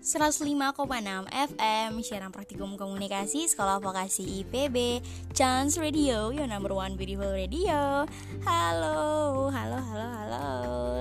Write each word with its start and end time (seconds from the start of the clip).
105,6 0.09 1.29
FM 1.29 2.01
Siaran 2.01 2.33
Praktikum 2.33 2.81
Komunikasi 2.81 3.45
Sekolah 3.45 3.77
Vokasi 3.77 4.41
IPB 4.41 5.05
Chance 5.37 5.77
Radio 5.77 6.33
Your 6.33 6.49
number 6.49 6.73
one 6.73 6.97
beautiful 6.97 7.29
radio. 7.29 8.09
Halo, 8.41 9.53
halo, 9.53 9.77
halo, 9.77 10.07
halo. 10.09 10.47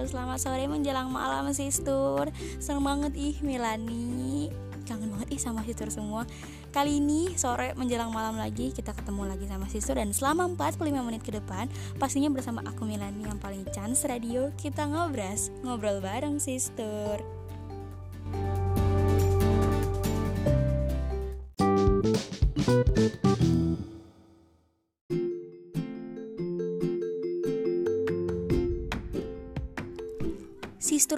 Selamat 0.04 0.44
sore 0.44 0.68
menjelang 0.68 1.08
malam 1.08 1.48
Sistur 1.56 2.28
Seneng 2.60 2.84
banget 2.84 3.16
ih 3.16 3.40
Milani 3.48 4.52
Kangen 4.84 5.16
banget 5.16 5.40
ih 5.40 5.40
sama 5.40 5.64
Sistur 5.64 5.88
semua. 5.88 6.28
Kali 6.76 7.00
ini 7.00 7.32
sore 7.40 7.80
menjelang 7.80 8.12
malam 8.12 8.36
lagi 8.36 8.76
Kita 8.76 8.92
ketemu 8.92 9.24
lagi 9.24 9.48
sama 9.48 9.72
Sistur 9.72 9.96
Dan 9.96 10.12
selama 10.12 10.52
45 10.52 10.84
menit 11.08 11.24
ke 11.24 11.32
depan 11.32 11.72
Pastinya 11.96 12.28
bersama 12.28 12.60
aku 12.68 12.84
Milani 12.84 13.24
yang 13.24 13.40
paling 13.40 13.64
Chance 13.72 14.04
Radio 14.12 14.52
Kita 14.60 14.84
ngobras, 14.84 15.48
ngobrol 15.64 16.04
bareng 16.04 16.44
Sistur 16.44 17.37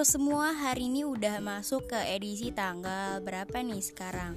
semua 0.07 0.55
hari 0.55 0.87
ini 0.87 1.03
udah 1.03 1.43
masuk 1.43 1.91
ke 1.91 1.99
edisi 2.15 2.55
tanggal 2.55 3.19
berapa 3.19 3.59
nih 3.59 3.83
sekarang? 3.83 4.33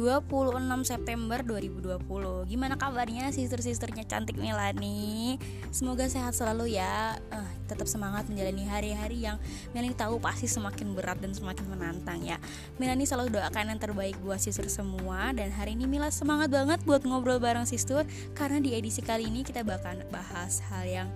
26 0.00 0.88
September 0.88 1.44
2020 1.44 2.48
Gimana 2.48 2.80
kabarnya 2.80 3.28
sister-sisternya 3.28 4.08
cantik 4.08 4.40
Melani? 4.40 5.36
Semoga 5.68 6.08
sehat 6.08 6.32
selalu 6.32 6.80
ya. 6.80 7.20
Uh, 7.28 7.44
Tetap 7.68 7.84
semangat 7.84 8.24
menjalani 8.32 8.64
hari-hari 8.64 9.28
yang 9.28 9.36
Melani 9.76 9.92
tahu 9.92 10.16
pasti 10.16 10.48
semakin 10.48 10.96
berat 10.96 11.20
dan 11.20 11.36
semakin 11.36 11.68
menantang 11.68 12.24
ya. 12.24 12.40
Melani 12.80 13.04
selalu 13.04 13.36
doakan 13.36 13.76
yang 13.76 13.78
terbaik 13.78 14.16
buat 14.24 14.40
sister 14.40 14.66
semua. 14.72 15.36
Dan 15.36 15.52
hari 15.52 15.76
ini 15.76 15.84
Mila 15.84 16.08
semangat 16.08 16.48
banget 16.48 16.80
buat 16.88 17.04
ngobrol 17.04 17.36
bareng 17.36 17.68
sister. 17.68 18.08
Karena 18.32 18.58
di 18.58 18.72
edisi 18.72 19.04
kali 19.04 19.28
ini 19.28 19.44
kita 19.44 19.62
bakal 19.62 20.00
bahas 20.08 20.64
hal 20.72 20.88
yang 20.88 21.08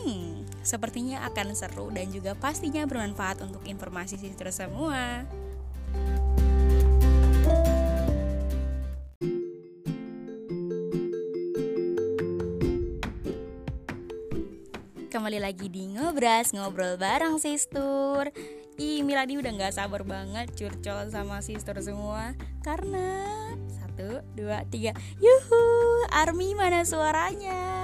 Hmm, 0.00 0.48
sepertinya 0.62 1.28
akan 1.28 1.52
seru 1.52 1.92
dan 1.92 2.08
juga 2.08 2.32
pastinya 2.32 2.86
bermanfaat 2.88 3.44
untuk 3.44 3.60
informasi 3.68 4.16
sister 4.16 4.48
semua. 4.48 5.28
Kembali 15.30 15.46
lagi 15.46 15.70
di 15.70 15.86
Ngobras, 15.86 16.50
ngobrol 16.50 16.98
bareng 16.98 17.38
Sister 17.38 18.34
Ih, 18.82 19.06
Miladi 19.06 19.38
udah 19.38 19.62
gak 19.62 19.78
sabar 19.78 20.02
banget 20.02 20.50
curcol 20.58 21.06
sama 21.06 21.38
Sister 21.38 21.78
semua 21.78 22.34
Karena 22.66 23.14
Satu, 23.70 24.26
dua, 24.34 24.66
tiga 24.74 24.90
Yuhu, 25.22 25.62
Army 26.10 26.58
mana 26.58 26.82
suaranya? 26.82 27.79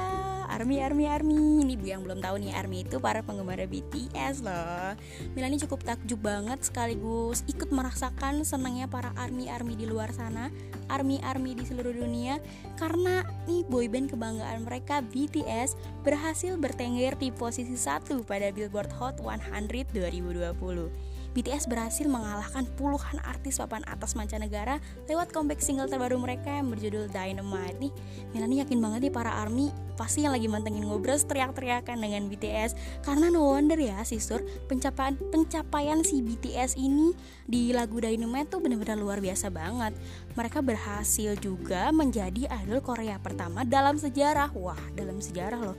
Army 0.56 0.80
Army 0.80 1.04
Army. 1.04 1.68
Ini 1.68 1.76
yang 1.84 2.00
belum 2.00 2.24
tahu 2.24 2.40
nih 2.40 2.56
Army 2.56 2.88
itu 2.88 2.96
para 2.96 3.20
penggemar 3.20 3.60
BTS 3.60 4.40
loh. 4.40 4.96
Milani 5.36 5.60
cukup 5.60 5.84
takjub 5.84 6.16
banget 6.24 6.64
sekaligus 6.64 7.44
ikut 7.44 7.68
merasakan 7.68 8.40
senangnya 8.40 8.88
para 8.88 9.12
Army 9.20 9.52
Army 9.52 9.76
di 9.76 9.84
luar 9.84 10.16
sana 10.16 10.48
Army 10.88 11.20
Army 11.20 11.52
di 11.52 11.68
seluruh 11.68 11.92
dunia. 11.92 12.40
Karena 12.80 13.20
nih 13.44 13.68
boyband 13.68 14.08
kebanggaan 14.08 14.64
mereka 14.64 15.04
BTS 15.04 15.76
berhasil 16.00 16.56
bertengger 16.56 17.20
di 17.20 17.28
posisi 17.28 17.76
satu 17.76 18.24
pada 18.24 18.48
Billboard 18.48 18.96
Hot 18.96 19.20
100 19.20 19.92
2020 19.92 21.15
BTS 21.36 21.68
berhasil 21.68 22.08
mengalahkan 22.08 22.64
puluhan 22.80 23.20
artis 23.20 23.60
papan 23.60 23.84
atas 23.84 24.16
mancanegara 24.16 24.80
lewat 25.04 25.36
comeback 25.36 25.60
single 25.60 25.84
terbaru 25.84 26.16
mereka 26.16 26.48
yang 26.48 26.72
berjudul 26.72 27.12
Dynamite 27.12 27.76
nih. 27.76 27.92
Melani 28.32 28.64
yakin 28.64 28.80
banget 28.80 29.00
nih 29.04 29.12
para 29.12 29.36
ARMY 29.44 29.68
pasti 30.00 30.24
yang 30.24 30.32
lagi 30.32 30.48
mantengin 30.48 30.88
ngobras 30.88 31.28
teriak-teriakan 31.28 32.00
dengan 32.00 32.32
BTS 32.32 32.72
karena 33.04 33.28
no 33.28 33.52
wonder 33.52 33.76
ya 33.76 34.00
sister 34.00 34.40
pencapaian 34.64 35.16
pencapaian 35.28 36.00
si 36.00 36.24
BTS 36.24 36.80
ini 36.80 37.12
di 37.44 37.76
lagu 37.76 38.00
Dynamite 38.00 38.56
tuh 38.56 38.64
bener-bener 38.64 38.96
luar 38.96 39.20
biasa 39.20 39.52
banget. 39.52 39.92
Mereka 40.40 40.64
berhasil 40.64 41.36
juga 41.36 41.92
menjadi 41.92 42.48
idol 42.64 42.80
Korea 42.80 43.20
pertama 43.20 43.68
dalam 43.68 44.00
sejarah. 44.00 44.56
Wah, 44.56 44.80
dalam 44.96 45.20
sejarah 45.20 45.60
loh 45.60 45.76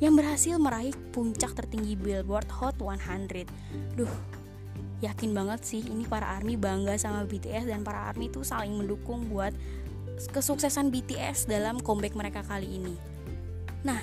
yang 0.00 0.12
berhasil 0.12 0.56
meraih 0.60 0.92
puncak 1.12 1.52
tertinggi 1.56 1.96
Billboard 1.96 2.48
Hot 2.60 2.76
100. 2.80 3.48
Duh, 3.96 4.12
yakin 5.04 5.36
banget 5.36 5.60
sih 5.64 5.82
ini 5.84 6.08
para 6.08 6.36
army 6.36 6.56
bangga 6.56 6.96
sama 6.96 7.28
BTS 7.28 7.68
dan 7.68 7.84
para 7.84 8.08
army 8.08 8.32
itu 8.32 8.40
saling 8.40 8.72
mendukung 8.72 9.28
buat 9.28 9.52
kesuksesan 10.16 10.88
BTS 10.88 11.48
dalam 11.48 11.76
comeback 11.76 12.16
mereka 12.16 12.40
kali 12.40 12.80
ini. 12.80 12.96
Nah, 13.84 14.00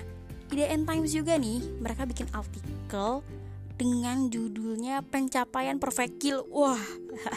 IDN 0.54 0.86
Times 0.86 1.10
juga 1.10 1.34
nih, 1.42 1.66
mereka 1.82 2.06
bikin 2.06 2.30
artikel 2.30 3.26
dengan 3.74 4.30
judulnya 4.30 5.02
pencapaian 5.02 5.82
perfect 5.82 6.22
kill. 6.22 6.46
Wah, 6.54 6.78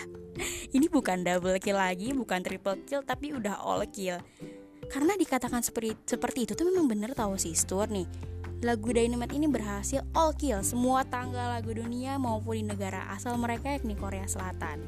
ini 0.76 0.86
bukan 0.92 1.24
double 1.24 1.56
kill 1.56 1.80
lagi, 1.80 2.12
bukan 2.12 2.44
triple 2.44 2.76
kill, 2.84 3.00
tapi 3.00 3.32
udah 3.32 3.56
all 3.64 3.80
kill. 3.88 4.20
Karena 4.92 5.16
dikatakan 5.16 5.64
seperti 5.64 5.96
seperti 6.04 6.44
itu 6.44 6.52
tuh 6.52 6.68
memang 6.68 6.86
bener 6.86 7.10
tahu 7.16 7.34
sih 7.40 7.56
Stuart 7.56 7.90
nih 7.90 8.06
Lagu 8.64 8.88
Dynamite 8.88 9.36
ini 9.36 9.52
berhasil 9.52 10.00
all 10.16 10.32
kill 10.32 10.64
semua 10.64 11.04
tanggal 11.04 11.52
lagu 11.52 11.76
dunia 11.76 12.16
maupun 12.16 12.56
di 12.56 12.64
negara 12.64 13.04
asal 13.12 13.36
mereka 13.36 13.76
yakni 13.76 13.92
Korea 13.92 14.24
Selatan. 14.24 14.80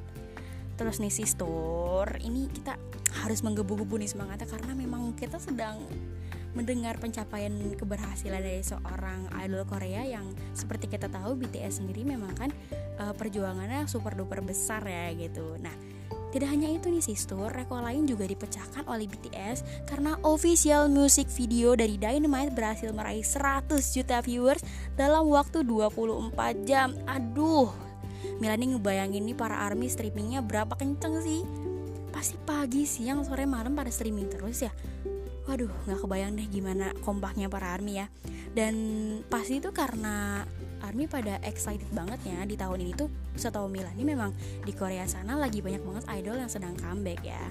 Terus 0.81 1.05
nih 1.05 1.13
Sistur, 1.13 2.09
ini 2.25 2.49
kita 2.49 2.81
harus 3.21 3.45
menggebu-gebu 3.45 4.01
nih 4.01 4.09
semangatnya 4.09 4.49
karena 4.49 4.73
memang 4.73 5.13
kita 5.13 5.37
sedang 5.37 5.85
mendengar 6.57 6.97
pencapaian 6.97 7.53
keberhasilan 7.77 8.41
dari 8.41 8.65
seorang 8.65 9.29
idol 9.45 9.69
Korea 9.69 10.01
yang 10.01 10.33
seperti 10.57 10.89
kita 10.89 11.13
tahu 11.13 11.37
BTS 11.37 11.85
sendiri 11.85 12.09
memang 12.09 12.33
kan 12.41 12.51
uh, 13.05 13.13
perjuangannya 13.13 13.85
super 13.85 14.17
duper 14.17 14.41
besar 14.41 14.81
ya 14.89 15.13
gitu. 15.13 15.61
Nah, 15.61 15.77
tidak 16.29 16.49
hanya 16.53 16.69
itu 16.69 16.93
nih 16.93 17.01
sistur, 17.01 17.49
rekor 17.49 17.81
lain 17.81 18.05
juga 18.05 18.29
dipecahkan 18.29 18.85
oleh 18.85 19.09
BTS 19.09 19.89
karena 19.89 20.21
official 20.21 20.93
music 20.93 21.25
video 21.33 21.73
dari 21.73 21.97
Dynamite 21.97 22.53
berhasil 22.53 22.93
meraih 22.93 23.25
100 23.25 23.81
juta 23.97 24.21
viewers 24.21 24.61
dalam 24.93 25.33
waktu 25.33 25.65
24 25.65 26.69
jam. 26.69 26.93
Aduh, 27.09 27.73
Milani 28.39 28.77
ngebayangin 28.77 29.25
nih 29.25 29.37
para 29.37 29.57
ARMY 29.67 29.89
streamingnya 29.89 30.45
berapa 30.45 30.77
kenceng 30.77 31.17
sih? 31.25 31.43
Pasti 32.13 32.37
pagi, 32.45 32.85
siang, 32.85 33.25
sore, 33.25 33.49
malam 33.49 33.73
pada 33.73 33.89
streaming 33.89 34.29
terus 34.29 34.69
ya. 34.69 34.73
Waduh, 35.49 35.73
nggak 35.89 36.05
kebayang 36.05 36.37
deh 36.37 36.45
gimana 36.53 36.93
kompaknya 37.03 37.49
para 37.49 37.73
ARMY 37.73 38.05
ya. 38.05 38.07
Dan 38.53 38.75
pasti 39.33 39.65
itu 39.65 39.73
karena 39.73 40.45
ARMY 40.85 41.11
pada 41.11 41.39
excited 41.43 41.89
banget 41.91 42.19
ya 42.27 42.45
di 42.47 42.55
tahun 42.55 42.83
ini 42.85 42.93
tuh. 42.95 43.11
Setahu 43.35 43.67
Mila 43.71 43.91
ini 43.95 44.15
memang 44.15 44.35
di 44.63 44.73
Korea 44.75 45.07
sana 45.07 45.35
lagi 45.39 45.63
banyak 45.63 45.83
banget 45.83 46.05
idol 46.19 46.37
yang 46.39 46.51
sedang 46.51 46.75
comeback 46.79 47.23
ya. 47.23 47.43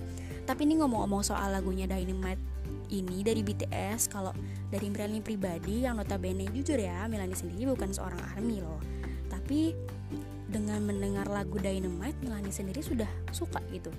Tapi 0.48 0.64
ini 0.64 0.80
ngomong-ngomong 0.80 1.28
soal 1.28 1.52
lagunya 1.52 1.88
Dynamite 1.88 2.40
ini 2.88 3.20
dari 3.20 3.44
BTS 3.44 4.08
kalau 4.08 4.32
dari 4.72 4.88
Milani 4.88 5.20
pribadi 5.20 5.84
yang 5.84 6.00
notabene 6.00 6.48
jujur 6.56 6.80
ya 6.80 7.04
Milani 7.12 7.36
sendiri 7.36 7.68
bukan 7.68 7.92
seorang 7.92 8.20
ARMY 8.36 8.64
loh. 8.64 8.80
Tapi 9.28 9.76
dengan 10.48 10.80
mendengar 10.88 11.28
lagu 11.28 11.60
Dynamite 11.60 12.20
Milani 12.24 12.52
sendiri 12.52 12.80
sudah 12.80 13.10
suka 13.36 13.60
gitu. 13.76 13.92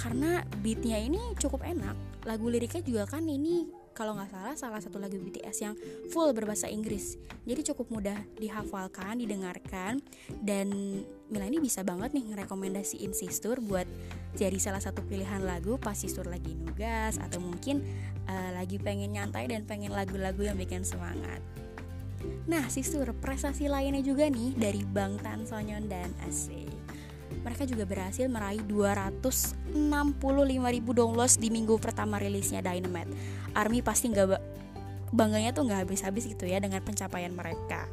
Karena 0.00 0.40
beatnya 0.64 0.96
ini 0.96 1.20
cukup 1.36 1.60
enak 1.60 1.92
lagu 2.24 2.48
liriknya 2.48 2.80
juga 2.80 3.04
kan 3.04 3.28
ini 3.28 3.79
kalau 4.00 4.16
nggak 4.16 4.32
salah 4.32 4.56
salah 4.56 4.80
satu 4.80 4.96
lagu 4.96 5.20
BTS 5.20 5.56
yang 5.60 5.76
full 6.08 6.32
berbahasa 6.32 6.72
Inggris. 6.72 7.20
Jadi 7.44 7.60
cukup 7.68 7.92
mudah 7.92 8.16
dihafalkan 8.40 9.20
didengarkan 9.20 10.00
dan 10.40 10.72
Mila 11.28 11.44
ini 11.44 11.60
bisa 11.60 11.84
banget 11.84 12.16
nih 12.16 12.32
ngerekomendasiin 12.32 13.12
Sistur 13.12 13.60
buat 13.60 13.84
jadi 14.40 14.56
salah 14.56 14.80
satu 14.80 15.04
pilihan 15.04 15.44
lagu 15.44 15.76
pas 15.76 15.92
Sistur 15.92 16.24
lagi 16.32 16.56
nugas 16.56 17.20
atau 17.20 17.44
mungkin 17.44 17.84
uh, 18.24 18.56
lagi 18.56 18.80
pengen 18.80 19.12
nyantai 19.12 19.52
dan 19.52 19.68
pengen 19.68 19.92
lagu-lagu 19.92 20.40
yang 20.48 20.56
bikin 20.56 20.80
semangat. 20.80 21.44
Nah, 22.48 22.64
Sistur, 22.72 23.12
prestasi 23.20 23.68
lainnya 23.68 24.00
juga 24.00 24.32
nih 24.32 24.56
dari 24.56 24.80
Bang 24.80 25.20
Tan 25.20 25.44
Sonyeon 25.44 25.92
dan 25.92 26.08
Asik 26.24 26.79
mereka 27.40 27.64
juga 27.64 27.84
berhasil 27.88 28.28
meraih 28.28 28.60
265 28.64 29.72
ribu 30.70 30.90
downloads 30.92 31.40
di 31.40 31.48
minggu 31.48 31.80
pertama 31.80 32.20
rilisnya 32.20 32.60
Dynamite. 32.60 33.12
ARMY 33.56 33.80
pasti 33.80 34.12
nggak 34.12 34.40
bangganya 35.10 35.50
tuh 35.50 35.66
nggak 35.66 35.88
habis-habis 35.88 36.28
gitu 36.30 36.46
ya 36.46 36.62
dengan 36.62 36.80
pencapaian 36.84 37.34
mereka. 37.34 37.88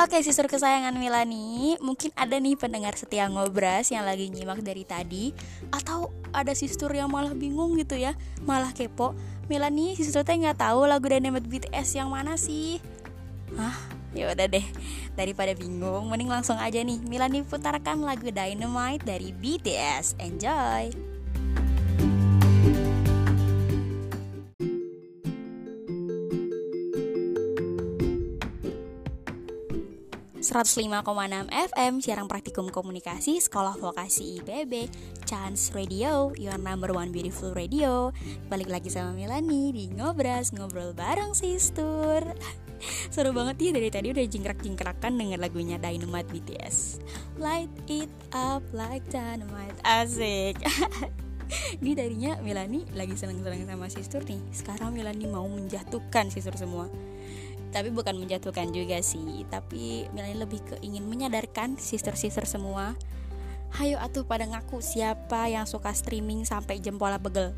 Oke, 0.00 0.24
sisur 0.24 0.48
kesayangan 0.48 0.96
Milani, 0.96 1.76
mungkin 1.84 2.08
ada 2.16 2.40
nih 2.40 2.56
pendengar 2.56 2.96
setia 2.96 3.28
ngobras 3.28 3.92
yang 3.92 4.08
lagi 4.08 4.32
nyimak 4.32 4.64
dari 4.64 4.80
tadi 4.88 5.36
atau 5.68 6.08
ada 6.32 6.56
sister 6.56 6.88
yang 6.88 7.12
malah 7.12 7.36
bingung 7.36 7.76
gitu 7.76 8.00
ya, 8.00 8.16
malah 8.48 8.72
kepo. 8.72 9.12
Milani, 9.52 10.00
sister 10.00 10.24
teh 10.24 10.40
nggak 10.40 10.56
tahu 10.56 10.88
lagu 10.88 11.04
Dynamite 11.04 11.44
BTS 11.44 12.00
yang 12.00 12.08
mana 12.08 12.40
sih? 12.40 12.80
Hah? 13.60 13.76
Ya 14.16 14.32
udah 14.32 14.48
deh, 14.48 14.64
daripada 15.20 15.52
bingung, 15.52 16.08
mending 16.08 16.32
langsung 16.32 16.56
aja 16.56 16.80
nih. 16.80 16.96
Milani 17.04 17.44
putarkan 17.44 18.00
lagu 18.00 18.32
Dynamite 18.32 19.04
dari 19.04 19.36
BTS. 19.36 20.16
Enjoy. 20.16 21.09
105,6 30.50 31.46
FM 31.46 32.02
Siaran 32.02 32.26
Praktikum 32.26 32.74
Komunikasi 32.74 33.38
Sekolah 33.38 33.78
Vokasi 33.78 34.42
IPB 34.42 34.90
Chance 35.22 35.70
Radio 35.78 36.34
Your 36.34 36.58
number 36.58 36.90
one 36.90 37.14
beautiful 37.14 37.54
radio. 37.54 38.10
Balik 38.50 38.66
lagi 38.66 38.90
sama 38.90 39.14
Milani 39.14 39.70
Di 39.70 39.86
Ngobras 39.94 40.50
Ngobrol 40.50 40.90
bareng 40.90 41.38
Sistur 41.38 42.34
Seru 43.14 43.30
banget 43.30 43.62
ya 43.62 43.70
dari 43.78 43.94
tadi 43.94 44.10
udah 44.10 44.26
jingkrak-jingkrakan 44.26 45.22
dengan 45.22 45.38
lagunya 45.38 45.78
Dynamite 45.78 46.26
BTS 46.34 46.98
Light 47.38 47.70
it 47.86 48.10
up 48.34 48.66
like 48.74 49.06
dynamite. 49.06 49.78
Asik. 49.86 50.58
Ini 51.78 51.94
darinya 51.94 52.42
Milani 52.42 52.90
lagi 52.98 53.14
seneng-seneng 53.14 53.70
sama 53.70 53.86
Sistur 53.86 54.26
nih. 54.26 54.42
Sekarang 54.50 54.98
Milani 54.98 55.30
mau 55.30 55.46
menjatuhkan 55.46 56.26
Sistur 56.34 56.58
semua 56.58 56.90
tapi 57.70 57.94
bukan 57.94 58.18
menjatuhkan 58.18 58.74
juga 58.74 58.98
sih 59.00 59.46
tapi 59.46 60.10
Melanie 60.14 60.42
lebih 60.42 60.60
ke 60.62 60.74
ingin 60.82 61.06
menyadarkan 61.06 61.78
sister-sister 61.78 62.46
semua. 62.46 62.94
Hayo 63.78 64.02
atuh 64.02 64.26
pada 64.26 64.50
ngaku 64.50 64.82
siapa 64.82 65.46
yang 65.46 65.62
suka 65.62 65.94
streaming 65.94 66.42
sampai 66.42 66.82
jempolnya 66.82 67.22
begel 67.22 67.54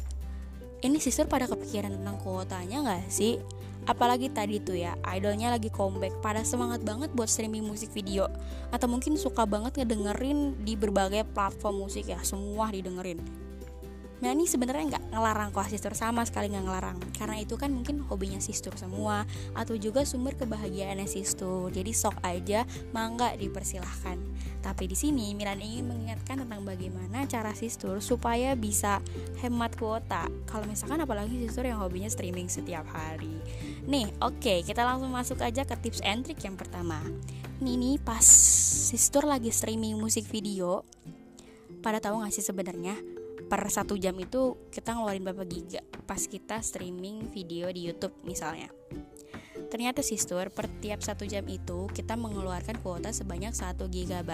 ini 0.83 0.99
sister 0.99 1.31
pada 1.31 1.47
kepikiran 1.47 1.95
tentang 1.95 2.19
kuotanya 2.19 2.83
nggak 2.83 3.07
sih? 3.07 3.39
Apalagi 3.87 4.35
tadi 4.35 4.59
tuh 4.59 4.75
ya 4.75 4.99
idolnya 5.15 5.55
lagi 5.55 5.71
comeback. 5.71 6.19
Pada 6.19 6.43
semangat 6.43 6.83
banget 6.83 7.15
buat 7.15 7.31
streaming 7.31 7.63
musik 7.63 7.95
video. 7.95 8.27
Atau 8.75 8.91
mungkin 8.91 9.15
suka 9.15 9.47
banget 9.47 9.79
ngedengerin 9.79 10.59
di 10.67 10.75
berbagai 10.75 11.23
platform 11.31 11.87
musik 11.87 12.11
ya 12.11 12.19
semua 12.27 12.75
didengerin 12.75 13.42
Nah 14.23 14.31
ini 14.31 14.47
sebenarnya 14.47 14.97
nggak 14.97 15.05
ngelarang 15.11 15.51
kok 15.51 15.67
sister 15.67 15.99
sama 15.99 16.23
sekali 16.23 16.55
nggak 16.55 16.63
ngelarang. 16.63 16.99
Karena 17.19 17.43
itu 17.43 17.59
kan 17.59 17.75
mungkin 17.75 18.07
hobinya 18.07 18.39
sister 18.39 18.71
semua 18.79 19.27
atau 19.51 19.75
juga 19.75 20.07
sumber 20.07 20.39
kebahagiaannya 20.39 21.11
sister. 21.11 21.75
Jadi 21.75 21.91
sok 21.91 22.23
aja 22.23 22.63
mangga 22.95 23.35
dipersilahkan. 23.35 24.23
Tapi 24.63 24.87
di 24.87 24.95
sini 24.95 25.35
Milan 25.35 25.59
ingin 25.59 25.91
mengingatkan 25.91 26.47
tentang 26.47 26.63
bagaimana 26.63 27.27
cara 27.27 27.51
sister 27.51 27.99
supaya 27.99 28.55
bisa 28.55 29.03
hemat 29.43 29.75
kuota. 29.75 30.31
Kalau 30.47 30.71
misalkan 30.71 31.03
apalagi 31.03 31.43
sister 31.43 31.67
yang 31.67 31.83
hobinya 31.83 32.07
streaming 32.07 32.47
setiap 32.47 32.87
hari. 32.95 33.43
Nih 33.91 34.07
oke 34.23 34.39
okay, 34.39 34.59
kita 34.63 34.87
langsung 34.87 35.11
masuk 35.11 35.43
aja 35.43 35.67
ke 35.67 35.75
tips 35.83 35.99
and 36.07 36.23
trick 36.23 36.39
yang 36.47 36.55
pertama. 36.55 37.03
Ini 37.59 37.99
pas 37.99 38.23
sister 38.87 39.27
lagi 39.27 39.51
streaming 39.51 39.99
musik 39.99 40.31
video 40.31 40.87
pada 41.83 41.99
tahu 41.99 42.23
nggak 42.23 42.31
sih 42.31 42.47
sebenarnya 42.47 43.12
per 43.53 43.69
satu 43.69 44.01
jam 44.01 44.17
itu 44.17 44.57
kita 44.73 44.97
ngeluarin 44.97 45.29
berapa 45.29 45.45
giga 45.45 45.85
pas 46.09 46.25
kita 46.25 46.65
streaming 46.65 47.29
video 47.29 47.69
di 47.69 47.85
YouTube 47.85 48.17
misalnya. 48.25 48.73
Ternyata 49.69 50.01
sister 50.01 50.49
per 50.49 50.73
tiap 50.81 51.05
satu 51.05 51.29
jam 51.29 51.45
itu 51.53 51.85
kita 51.93 52.17
mengeluarkan 52.17 52.81
kuota 52.81 53.13
sebanyak 53.13 53.53
1 53.53 53.77
GB. 53.93 54.31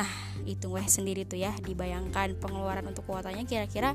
Nah, 0.00 0.12
itu 0.48 0.68
weh 0.72 0.88
sendiri 0.88 1.28
tuh 1.28 1.40
ya, 1.40 1.52
dibayangkan 1.60 2.40
pengeluaran 2.40 2.88
untuk 2.88 3.04
kuotanya 3.04 3.44
kira-kira 3.44 3.92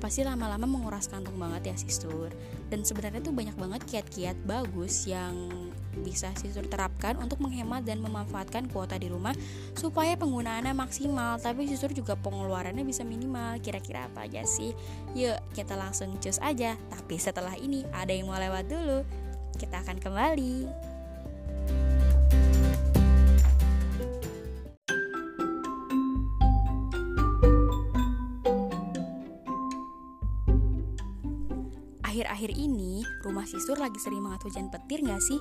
pasti 0.00 0.24
lama-lama 0.24 0.64
menguras 0.64 1.12
kantong 1.12 1.36
banget 1.36 1.72
ya 1.72 1.76
sister. 1.76 2.32
Dan 2.72 2.88
sebenarnya 2.88 3.20
tuh 3.20 3.36
banyak 3.36 3.56
banget 3.56 3.80
kiat-kiat 3.84 4.48
bagus 4.48 5.04
yang 5.04 5.71
bisa 6.00 6.32
sisur 6.40 6.64
terapkan 6.64 7.20
untuk 7.20 7.44
menghemat 7.44 7.84
dan 7.84 8.00
memanfaatkan 8.00 8.72
kuota 8.72 8.96
di 8.96 9.12
rumah 9.12 9.36
supaya 9.76 10.16
penggunaannya 10.16 10.72
maksimal 10.72 11.36
tapi 11.36 11.68
sisur 11.68 11.92
juga 11.92 12.16
pengeluarannya 12.16 12.82
bisa 12.86 13.04
minimal. 13.04 13.60
Kira-kira 13.60 14.08
apa 14.08 14.24
aja 14.24 14.42
sih? 14.48 14.72
Yuk 15.12 15.36
kita 15.52 15.76
langsung 15.76 16.16
cus 16.16 16.40
aja. 16.40 16.74
Tapi 16.88 17.20
setelah 17.20 17.52
ini 17.60 17.84
ada 17.92 18.10
yang 18.14 18.32
mau 18.32 18.40
lewat 18.40 18.64
dulu. 18.68 19.04
Kita 19.60 19.84
akan 19.84 20.00
kembali. 20.00 20.56
Akhir-akhir 32.12 32.52
ini, 32.60 33.00
rumah 33.24 33.48
sisur 33.48 33.80
lagi 33.80 33.96
sering 33.96 34.20
banget 34.20 34.44
hujan 34.44 34.68
petir 34.68 35.00
gak 35.00 35.24
sih? 35.24 35.40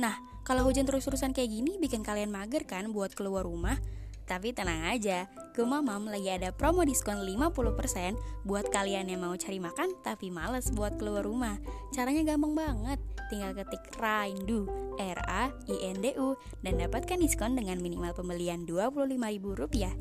Nah, 0.00 0.16
kalau 0.42 0.64
hujan 0.66 0.88
terus-terusan 0.88 1.36
kayak 1.36 1.50
gini 1.52 1.76
bikin 1.76 2.00
kalian 2.06 2.32
mager 2.32 2.64
kan 2.64 2.90
buat 2.90 3.12
keluar 3.12 3.44
rumah? 3.44 3.76
Tapi 4.22 4.54
tenang 4.54 4.86
aja, 4.86 5.28
Gemamam 5.52 6.08
lagi 6.08 6.32
ada 6.32 6.48
promo 6.48 6.80
diskon 6.80 7.20
50% 7.28 8.16
buat 8.48 8.72
kalian 8.72 9.12
yang 9.12 9.20
mau 9.20 9.36
cari 9.36 9.60
makan 9.60 10.00
tapi 10.00 10.32
males 10.32 10.72
buat 10.72 10.96
keluar 10.96 11.28
rumah. 11.28 11.60
Caranya 11.92 12.24
gampang 12.24 12.56
banget, 12.56 12.96
tinggal 13.28 13.52
ketik 13.52 13.84
Raindu, 14.00 14.64
R 14.96 15.20
A 15.28 15.52
I 15.68 15.92
N 15.92 16.00
D 16.00 16.16
U 16.16 16.40
dan 16.64 16.80
dapatkan 16.80 17.20
diskon 17.20 17.52
dengan 17.52 17.84
minimal 17.84 18.16
pembelian 18.16 18.64
Rp25.000. 18.64 19.92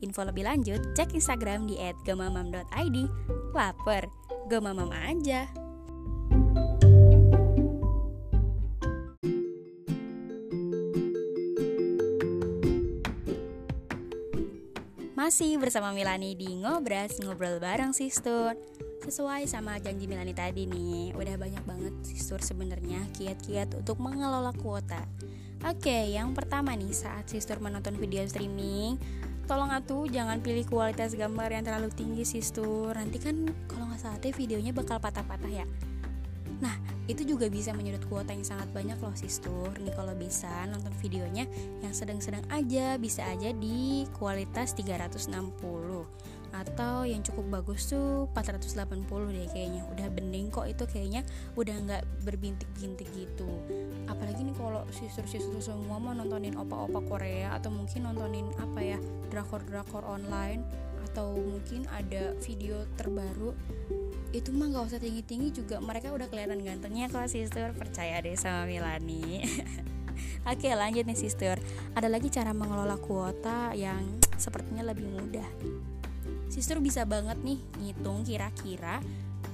Info 0.00 0.20
lebih 0.24 0.48
lanjut 0.48 0.80
cek 0.96 1.12
Instagram 1.12 1.68
di 1.68 1.76
@gemamam.id. 2.08 2.96
Laper, 3.52 4.08
gemamam 4.48 4.88
aja. 4.88 5.63
Masih 15.24 15.56
bersama 15.56 15.88
Milani 15.88 16.36
di 16.36 16.52
Ngobras, 16.52 17.16
ngobrol 17.16 17.56
bareng 17.56 17.96
Sistur. 17.96 18.52
Sesuai 19.08 19.48
sama 19.48 19.80
janji 19.80 20.04
Milani 20.04 20.36
tadi 20.36 20.68
nih 20.68 21.16
Udah 21.16 21.40
banyak 21.40 21.64
banget 21.64 21.96
Sistur 22.04 22.44
sebenarnya 22.44 23.00
kiat-kiat 23.16 23.72
untuk 23.72 24.04
mengelola 24.04 24.52
kuota. 24.52 25.00
Oke, 25.64 26.12
yang 26.12 26.36
pertama 26.36 26.76
nih 26.76 26.92
saat 26.92 27.24
Sistur 27.32 27.56
menonton 27.64 27.96
video 27.96 28.20
streaming 28.28 29.00
Tolong 29.48 29.72
atuh 29.72 30.04
jangan 30.12 30.44
pilih 30.44 30.68
kualitas 30.68 31.16
gambar 31.16 31.56
yang 31.56 31.64
terlalu 31.64 31.88
tinggi 31.88 32.28
Sistur. 32.28 32.92
Nanti 32.92 33.16
kan 33.16 33.48
kalau 33.64 33.88
nggak 33.88 34.04
salah 34.04 34.20
videonya 34.20 34.76
bakal 34.76 35.00
patah-patah 35.00 35.48
ya 35.48 35.64
Nah, 36.62 36.76
itu 37.04 37.26
juga 37.26 37.52
bisa 37.52 37.76
menyedot 37.76 38.04
kuota 38.08 38.32
yang 38.32 38.46
sangat 38.46 38.70
banyak 38.72 38.96
loh 39.02 39.12
sistur 39.12 39.68
Nih 39.76 39.92
kalau 39.92 40.16
bisa 40.16 40.64
nonton 40.70 40.92
videonya 41.04 41.44
yang 41.84 41.92
sedang-sedang 41.92 42.44
aja 42.48 42.96
Bisa 42.96 43.26
aja 43.28 43.52
di 43.52 44.08
kualitas 44.16 44.72
360 44.72 45.28
Atau 46.54 47.04
yang 47.04 47.20
cukup 47.26 47.60
bagus 47.60 47.90
tuh 47.90 48.30
480 48.30 49.10
deh 49.34 49.50
kayaknya. 49.50 49.82
Udah 49.90 50.06
bening 50.06 50.54
kok 50.54 50.70
itu 50.70 50.86
kayaknya. 50.86 51.26
Udah 51.58 51.74
nggak 51.82 52.06
berbintik-bintik 52.22 53.10
gitu. 53.10 53.50
Apalagi 54.06 54.46
nih 54.46 54.54
kalau 54.54 54.86
sistur-sistur 54.94 55.58
semua 55.58 55.98
mau 55.98 56.14
nontonin 56.14 56.54
opa-opa 56.54 57.02
Korea 57.10 57.58
Atau 57.58 57.74
mungkin 57.74 58.06
nontonin 58.06 58.46
apa 58.62 58.80
ya 58.80 58.98
drakor-drakor 59.34 60.06
online 60.06 60.62
Atau 61.10 61.34
mungkin 61.34 61.90
ada 61.90 62.38
video 62.38 62.86
terbaru 62.94 63.50
itu 64.34 64.50
mah 64.50 64.66
gak 64.66 64.90
usah 64.90 64.98
tinggi-tinggi 64.98 65.62
juga 65.62 65.78
mereka 65.78 66.10
udah 66.10 66.26
kelihatan 66.26 66.58
gantengnya 66.66 67.06
kok 67.06 67.30
sister. 67.30 67.70
Percaya 67.78 68.18
deh 68.18 68.34
sama 68.34 68.66
Milani 68.66 69.46
Oke 70.50 70.68
lanjut 70.74 71.06
nih 71.06 71.18
sister. 71.18 71.56
Ada 71.94 72.10
lagi 72.10 72.28
cara 72.34 72.50
mengelola 72.50 72.98
kuota 72.98 73.70
yang 73.78 74.18
sepertinya 74.34 74.82
lebih 74.90 75.06
mudah. 75.06 75.46
Sister 76.50 76.82
bisa 76.82 77.06
banget 77.06 77.38
nih 77.46 77.58
ngitung 77.82 78.26
kira-kira 78.26 78.98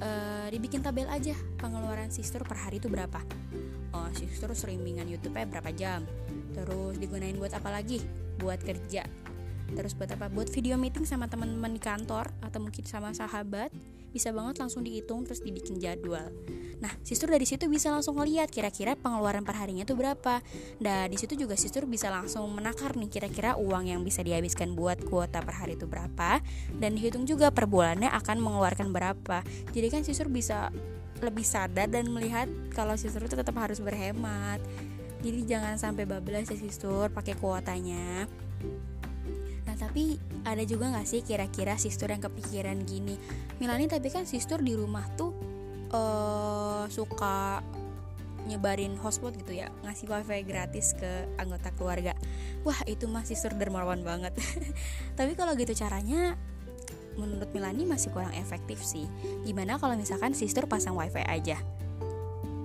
uh, 0.01 0.47
Dibikin 0.51 0.83
tabel 0.83 1.07
aja 1.07 1.37
pengeluaran 1.61 2.09
sister 2.09 2.43
per 2.43 2.59
hari 2.59 2.81
itu 2.81 2.89
berapa. 2.89 3.21
Oh 3.93 4.09
sister 4.17 4.51
streamingan 4.57 5.07
Youtube-nya 5.07 5.47
berapa 5.47 5.71
jam? 5.77 6.09
Terus 6.57 6.97
digunain 6.97 7.37
buat 7.37 7.53
apa 7.53 7.71
lagi? 7.71 8.01
Buat 8.41 8.65
kerja. 8.65 9.05
Terus 9.71 9.95
buat 9.95 10.11
apa? 10.11 10.27
Buat 10.27 10.51
video 10.51 10.75
meeting 10.75 11.07
sama 11.07 11.31
teman-teman 11.31 11.71
di 11.71 11.79
kantor 11.79 12.27
Atau 12.43 12.59
mungkin 12.59 12.83
sama 12.91 13.15
sahabat 13.15 13.71
bisa 14.11 14.35
banget 14.35 14.59
langsung 14.63 14.83
dihitung 14.83 15.25
terus 15.27 15.41
dibikin 15.43 15.79
jadwal. 15.79 16.31
Nah 16.81 16.93
sister 17.05 17.29
dari 17.29 17.45
situ 17.45 17.69
bisa 17.69 17.93
langsung 17.93 18.17
ngeliat 18.17 18.49
kira-kira 18.49 18.97
pengeluaran 18.97 19.45
per 19.45 19.57
harinya 19.61 19.85
tuh 19.85 19.97
berapa. 20.01 20.41
Dan 20.81 21.13
di 21.13 21.17
situ 21.21 21.37
juga 21.37 21.55
sister 21.55 21.85
bisa 21.85 22.09
langsung 22.09 22.49
menakar 22.51 22.97
nih 22.97 23.09
kira-kira 23.13 23.55
uang 23.61 23.93
yang 23.93 24.01
bisa 24.01 24.25
dihabiskan 24.25 24.73
buat 24.73 25.01
kuota 25.07 25.45
per 25.45 25.61
hari 25.61 25.77
itu 25.77 25.85
berapa. 25.85 26.41
Dan 26.77 26.97
dihitung 26.97 27.29
juga 27.29 27.53
per 27.53 27.69
bulannya 27.69 28.09
akan 28.11 28.37
mengeluarkan 28.41 28.91
berapa. 28.91 29.45
Jadi 29.71 29.87
kan 29.93 30.03
sister 30.03 30.27
bisa 30.27 30.73
lebih 31.21 31.45
sadar 31.45 31.87
dan 31.93 32.09
melihat 32.09 32.49
kalau 32.73 32.97
sister 32.97 33.21
itu 33.21 33.37
tetap 33.37 33.55
harus 33.61 33.79
berhemat. 33.79 34.59
Jadi 35.21 35.45
jangan 35.45 35.77
sampai 35.77 36.09
bablas 36.09 36.49
ya 36.49 36.57
sister 36.57 37.13
pakai 37.13 37.37
kuotanya. 37.37 38.25
nah 38.65 38.90
tapi 39.81 40.21
ada 40.45 40.61
juga 40.69 40.93
nggak 40.93 41.09
sih 41.09 41.25
kira-kira 41.25 41.81
sister 41.81 42.13
yang 42.13 42.21
kepikiran 42.21 42.85
gini 42.85 43.17
Milani 43.57 43.89
tapi 43.89 44.13
kan 44.13 44.29
sister 44.29 44.61
di 44.61 44.77
rumah 44.77 45.09
tuh 45.17 45.33
uh, 45.97 46.85
suka 46.93 47.65
nyebarin 48.45 48.97
hotspot 49.01 49.37
gitu 49.41 49.57
ya 49.57 49.73
ngasih 49.85 50.09
wifi 50.09 50.45
gratis 50.45 50.93
ke 50.97 51.29
anggota 51.41 51.73
keluarga 51.77 52.13
wah 52.61 52.77
itu 52.85 53.09
mah 53.09 53.25
sister 53.25 53.57
dermawan 53.57 54.05
banget 54.05 54.37
tapi 55.19 55.33
kalau 55.33 55.57
gitu 55.57 55.73
caranya 55.73 56.37
menurut 57.19 57.51
Milani 57.53 57.85
masih 57.85 58.09
kurang 58.15 58.33
efektif 58.33 58.81
sih. 58.81 59.05
Gimana 59.45 59.77
kalau 59.77 59.93
misalkan 59.99 60.33
sister 60.33 60.65
pasang 60.65 60.95
wifi 60.97 61.21
aja? 61.27 61.59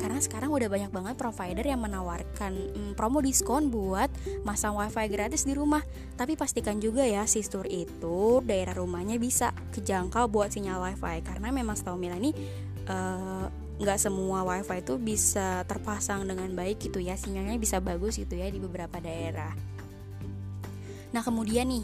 Karena 0.05 0.21
sekarang 0.21 0.53
udah 0.53 0.69
banyak 0.69 0.93
banget 0.93 1.17
provider 1.17 1.65
yang 1.65 1.81
menawarkan 1.81 2.53
hmm, 2.53 2.93
promo 2.93 3.25
diskon 3.25 3.73
buat 3.73 4.13
masang 4.45 4.77
wifi 4.77 5.09
gratis 5.09 5.49
di 5.49 5.57
rumah. 5.57 5.81
Tapi 6.13 6.37
pastikan 6.37 6.77
juga 6.77 7.01
ya 7.01 7.25
sister 7.25 7.65
itu 7.65 8.37
daerah 8.45 8.77
rumahnya 8.77 9.17
bisa 9.17 9.49
kejangkau 9.73 10.29
buat 10.29 10.53
sinyal 10.53 10.77
wifi. 10.77 11.25
Karena 11.25 11.49
memang 11.49 11.73
setahu 11.73 11.97
Milani 11.97 12.37
uh, 12.85 13.49
nggak 13.81 13.97
semua 13.97 14.45
wifi 14.45 14.77
itu 14.79 14.93
bisa 15.01 15.65
terpasang 15.65 16.23
dengan 16.29 16.53
baik 16.53 16.85
gitu 16.85 17.01
ya 17.01 17.17
sinyalnya 17.17 17.57
bisa 17.57 17.81
bagus 17.81 18.15
gitu 18.15 18.37
ya 18.37 18.47
di 18.47 18.61
beberapa 18.61 19.03
daerah 19.03 19.51
nah 21.11 21.19
kemudian 21.19 21.67
nih 21.67 21.83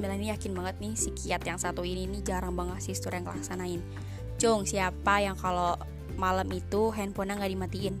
Melanie 0.00 0.32
yakin 0.32 0.56
banget 0.56 0.80
nih 0.80 0.94
si 0.96 1.12
kiat 1.12 1.44
yang 1.44 1.60
satu 1.60 1.84
ini 1.84 2.08
nih 2.08 2.24
jarang 2.24 2.56
banget 2.56 2.80
sister 2.80 3.12
yang 3.12 3.28
laksanain 3.28 3.84
Cung 4.40 4.64
siapa 4.64 5.20
yang 5.20 5.36
kalau 5.36 5.76
malam 6.16 6.48
itu 6.52 6.92
handphonenya 6.92 7.38
nggak 7.40 7.52
dimatiin. 7.52 7.96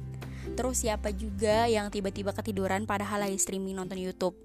Terus 0.52 0.84
siapa 0.84 1.14
juga 1.14 1.70
yang 1.70 1.88
tiba-tiba 1.88 2.34
ketiduran 2.34 2.84
padahal 2.84 3.24
lagi 3.24 3.38
streaming 3.38 3.78
nonton 3.78 3.98
YouTube. 3.98 4.36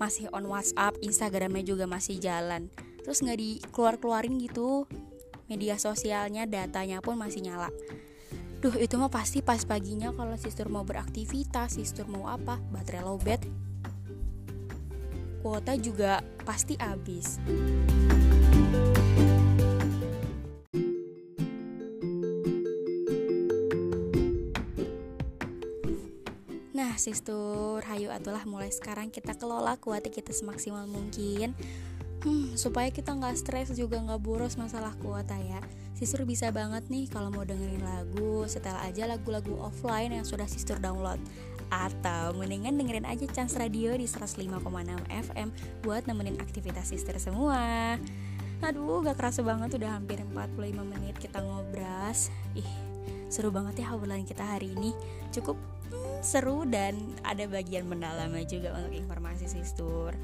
Masih 0.00 0.30
on 0.32 0.48
WhatsApp, 0.48 0.96
Instagramnya 1.04 1.62
juga 1.62 1.84
masih 1.84 2.16
jalan. 2.18 2.72
Terus 3.04 3.20
nggak 3.20 3.38
dikeluar-keluarin 3.38 4.40
gitu. 4.40 4.88
Media 5.44 5.76
sosialnya, 5.76 6.48
datanya 6.48 7.04
pun 7.04 7.20
masih 7.20 7.44
nyala. 7.44 7.68
Duh 8.64 8.72
itu 8.80 8.96
mah 8.96 9.12
pasti 9.12 9.44
pas 9.44 9.60
paginya 9.68 10.08
kalau 10.16 10.32
sister 10.40 10.72
mau 10.72 10.88
beraktivitas, 10.88 11.76
sister 11.76 12.08
mau 12.08 12.32
apa, 12.32 12.56
baterai 12.72 13.04
lowbat. 13.04 13.44
Kuota 15.44 15.76
juga 15.76 16.24
pasti 16.48 16.72
habis. 16.80 17.36
Nah, 26.74 26.98
Sister, 26.98 27.78
hayu 27.86 28.10
atulah 28.10 28.42
mulai 28.50 28.74
sekarang 28.74 29.06
kita 29.06 29.38
kelola 29.38 29.78
kuota 29.78 30.10
kita 30.10 30.34
semaksimal 30.34 30.90
mungkin. 30.90 31.54
Hmm, 32.26 32.56
supaya 32.58 32.90
kita 32.90 33.14
nggak 33.14 33.36
stres 33.38 33.70
juga 33.78 34.02
nggak 34.02 34.18
boros 34.18 34.58
masalah 34.58 34.90
kuota 34.98 35.38
ya. 35.38 35.62
Sister 35.94 36.26
bisa 36.26 36.50
banget 36.50 36.82
nih 36.90 37.06
kalau 37.06 37.30
mau 37.30 37.46
dengerin 37.46 37.78
lagu, 37.78 38.42
setel 38.50 38.74
aja 38.82 39.06
lagu-lagu 39.06 39.54
offline 39.62 40.18
yang 40.18 40.26
sudah 40.26 40.50
Sister 40.50 40.82
download 40.82 41.22
atau 41.70 42.34
mendingan 42.36 42.76
dengerin 42.76 43.06
aja 43.06 43.26
Chance 43.30 43.56
Radio 43.56 43.94
di 43.94 44.06
105,6 44.06 44.50
FM 45.08 45.48
buat 45.82 46.04
nemenin 46.10 46.38
aktivitas 46.42 46.90
sister 46.90 47.16
semua. 47.22 47.96
Aduh, 48.62 49.02
gak 49.02 49.18
kerasa 49.18 49.42
banget 49.42 49.74
udah 49.74 49.98
hampir 49.98 50.22
45 50.22 50.84
menit 50.86 51.16
kita 51.18 51.42
ngobras. 51.42 52.30
Ih, 52.54 52.70
seru 53.26 53.50
banget 53.50 53.82
ya 53.82 53.90
obrolan 53.96 54.22
kita 54.22 54.44
hari 54.44 54.70
ini. 54.76 54.94
Cukup 55.34 55.58
hmm, 55.90 56.22
seru 56.22 56.62
dan 56.68 56.94
ada 57.26 57.48
bagian 57.50 57.90
mendalamnya 57.90 58.46
juga 58.46 58.76
untuk 58.78 58.94
informasi 58.94 59.50
sister. 59.50 60.14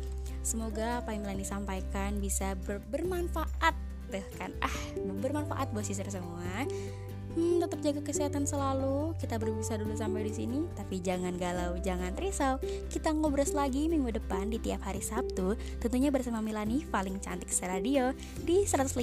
Semoga 0.41 1.03
apa 1.03 1.13
yang 1.13 1.27
Melani 1.27 1.45
sampaikan 1.45 2.23
bisa 2.23 2.55
ber 2.65 2.81
bermanfaat 2.89 3.77
deh 4.11 4.27
kan 4.37 4.51
ah 4.61 4.77
bermanfaat 5.23 5.71
buat 5.71 5.87
sister 5.87 6.11
semua 6.11 6.67
hmm, 7.37 7.63
tetap 7.63 7.79
jaga 7.83 8.01
kesehatan 8.01 8.45
selalu. 8.47 9.13
Kita 9.19 9.37
berpisah 9.37 9.77
dulu 9.81 9.95
sampai 9.95 10.27
di 10.27 10.33
sini, 10.33 10.59
tapi 10.75 11.03
jangan 11.03 11.35
galau, 11.37 11.77
jangan 11.83 12.15
risau. 12.17 12.57
Kita 12.91 13.13
ngobrol 13.13 13.47
lagi 13.51 13.89
minggu 13.89 14.15
depan 14.15 14.53
di 14.53 14.61
tiap 14.61 14.85
hari 14.85 15.01
Sabtu, 15.01 15.57
tentunya 15.81 16.13
bersama 16.13 16.45
Milani 16.45 16.85
paling 16.87 17.19
cantik 17.19 17.51
seradio 17.51 18.13
di 18.45 18.69
105,6 18.69 19.01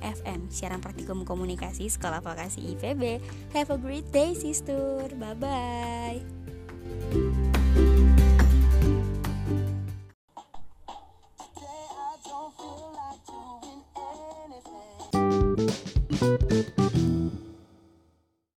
FM. 0.00 0.40
Siaran 0.52 0.80
praktikum 0.84 1.24
komunikasi 1.24 1.88
Sekolah 1.88 2.20
Vokasi 2.20 2.76
IPB. 2.76 3.18
Have 3.56 3.72
a 3.72 3.78
great 3.80 4.06
day, 4.12 4.36
sister. 4.36 5.08
Bye 5.16 5.36
bye. 5.38 7.32